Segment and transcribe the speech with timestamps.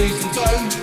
[0.00, 0.79] taking time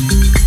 [0.00, 0.40] Música